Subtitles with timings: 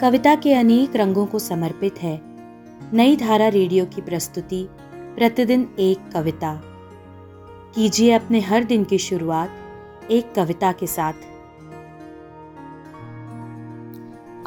[0.00, 2.20] कविता के अनेक रंगों को समर्पित है।
[2.92, 6.62] नई धारा रेडियो की प्रस्तुति, प्रतिदिन एक कविता।
[7.74, 9.50] कीजिए अपने हर दिन की शुरुआत
[10.10, 11.12] एक कविता के साथ।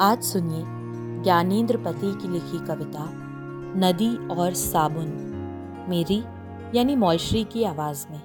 [0.00, 0.62] आज सुनिए
[1.22, 3.10] ज्ञानेंद्र पति की लिखी कविता,
[3.76, 5.08] नदी और साबुन,
[5.88, 6.22] मेरी
[6.78, 8.22] यानी मौलश्री की आवाज़ में।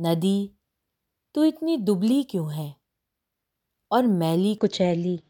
[0.00, 0.52] नदी,
[1.34, 2.85] तू इतनी दुबली क्यों है?
[3.96, 5.22] और मैली कुचैली।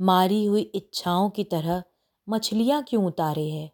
[0.00, 1.82] मारी हुई इच्छाओं की तरह
[2.28, 3.72] मछलियाँ क्यों उतारे है?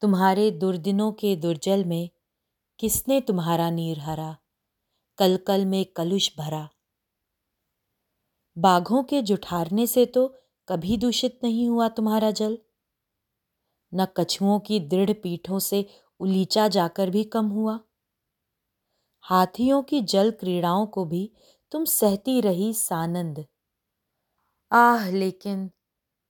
[0.00, 2.10] तुम्हारे दुर्दिनों के दुर्जल में
[2.78, 4.36] किसने तुम्हारा नीर हरा?
[5.18, 6.68] कल कल में कलुष भरा।
[8.58, 12.58] बाघों के जुठारने से तो कभी दूषित नहीं हुआ तुम्हारा जल।
[13.94, 15.86] न कछुओं की दृढ़ पीठों से
[16.20, 17.80] उलीचा जाकर भी कम हुआ।
[19.20, 21.32] हाथियों की जल क्रीड़ाओं को भी
[21.72, 23.46] तुम सहती रही सानंद।
[24.72, 25.70] आह, लेकिन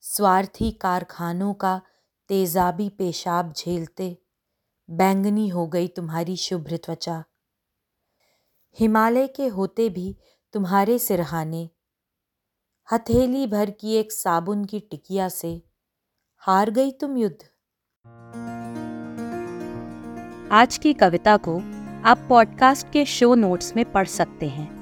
[0.00, 1.80] स्वार्थी कारखानों का
[2.28, 4.22] तेजाबी पेशाब झेलते
[4.90, 7.24] बैंगनी हो गई तुम्हारी शुभ्र त्वचा।
[8.78, 10.16] हिमालय के होते भी
[10.52, 11.70] तुम्हारे सिरहाने।
[12.92, 15.62] हथेली भर की एक साबुन की टिकिया से
[16.36, 17.44] हार गई तुम युद्ध।
[20.52, 21.56] आज की कविता को
[22.08, 24.81] आप पॉडकास्ट के शो नोट्स में पढ़ सकते हैं।